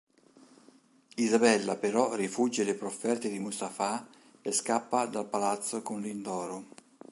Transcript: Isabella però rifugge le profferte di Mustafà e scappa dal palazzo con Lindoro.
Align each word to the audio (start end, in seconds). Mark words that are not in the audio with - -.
Isabella 1.17 1.75
però 1.77 2.15
rifugge 2.15 2.63
le 2.63 2.73
profferte 2.73 3.29
di 3.29 3.37
Mustafà 3.37 4.03
e 4.41 4.51
scappa 4.51 5.05
dal 5.05 5.27
palazzo 5.27 5.83
con 5.83 6.01
Lindoro. 6.01 6.65